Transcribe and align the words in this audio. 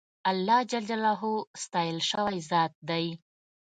اللهﷻ 0.31 1.21
ستایل 1.63 1.97
سوی 2.11 2.37
ذات 2.49 2.73
دی. 2.89 3.05